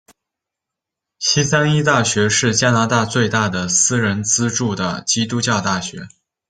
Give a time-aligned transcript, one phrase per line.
[1.19, 6.07] 西三一大学是加拿大最大的私人资助的基督教大学。